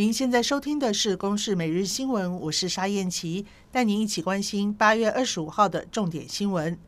[0.00, 6.78] 您现在收听的是《公视每日新闻》，我是沙燕琪，带您一起关心八月二十五号的重点新闻。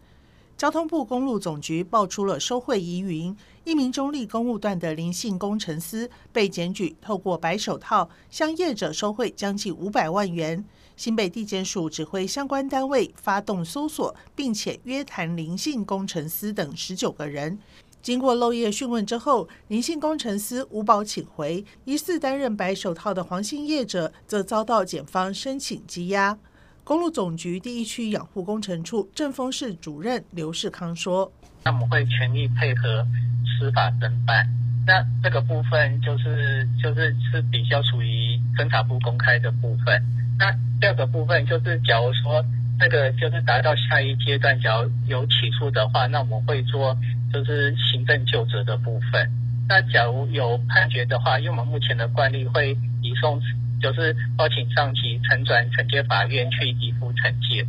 [0.56, 10.64] 交通部公路总局爆出了收贿疑云，一名中立公务段的林姓工程师被检举，透过白手套向业者收贿将近五百万元。
[10.96, 17.58] 新北地检署指挥相关单位发动搜索，并且约谈林姓工程师等十九个人。
[18.02, 26.36] 经过漏夜讯问之后，林姓工程师吴保请回，疑似担任白手套的黄姓业者则遭到检方申请羁押。
[26.82, 31.30] 公路总局第一区养护工程处政风室主任刘世康说
[31.62, 33.06] ：“那我们会全力配合
[33.46, 34.48] 司法侦办。
[34.84, 40.02] 那这个部分就是就是是比较属于侦查不公开的部分。
[40.36, 40.50] 那
[40.80, 42.44] 第二个部分就是，假如说
[42.82, 46.96] 这个就是达到下一阶段，只要有起诉的话，那我们会做。”
[47.32, 49.30] 就是行政就责的部分。
[49.66, 53.40] 那假如有判决的话，因为我们目前的惯例会移送，
[53.80, 57.64] 就是报请上级呈转惩戒法院去依附惩戒。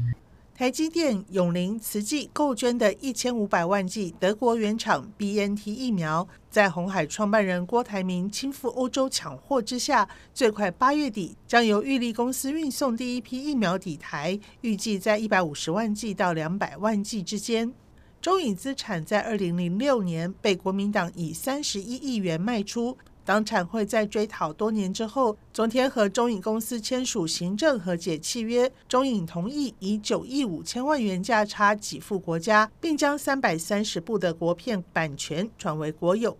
[0.56, 17.74] 台积电、永龄、慈济购捐的一千五百万剂德国原厂 BNT 疫苗，在鸿海创办人郭台铭亲赴欧洲抢货之下，最快八月底将由玉立公司运送第一批疫苗抵台，预计在一百五十万剂到两百万剂之间。
[18.22, 22.96] 中影资产在二零零六年被国民党以三十一亿元卖出，
[23.26, 36.38] 党产会在追讨多年之后，昨天和中影公司签署行政和解契约，中影同意以九亿五千万元价差给付国家，并将三百三十部的国片版权转为国有。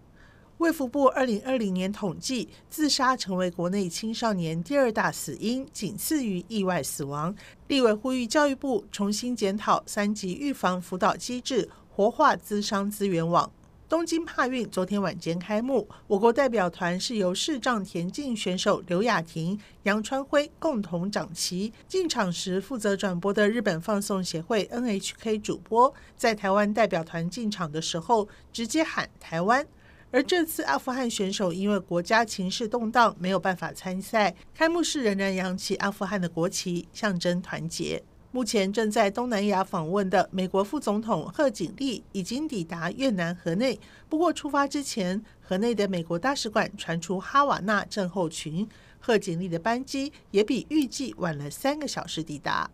[0.58, 7.34] 卫福部二零二零年统计，自杀成为国内青少年第二大死因，仅次于意外死亡。
[7.68, 13.52] 立委呼吁教育部重新检讨三级预防辅导机制，活化咨商资源网。
[13.90, 21.72] 东京帕运昨天晚间开幕，我国代表团是由视障田径选手刘雅婷、杨川辉共同掌旗。
[21.88, 29.66] 进场时负责转播的日本放送协会 NHK 主播，在台湾代表团进场的时候，直接喊台湾。
[30.10, 34.34] 而这次阿富汗选手因为国家情势动荡，没有办法参赛。
[34.56, 38.04] 开幕式仍然扬起阿富汗的国旗，象征团结。
[38.34, 43.80] 目前正在东南亚访问的美国副总统贺锦丽已经抵达越南河内，
[44.10, 48.68] 不过出发之前，河内的美国大使馆传出哈瓦那症候群，
[49.00, 52.68] 贺锦丽的班机也比预计晚了三个小时抵达。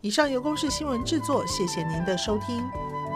[0.00, 3.07] 以上由公视新闻制作，谢谢您的收听。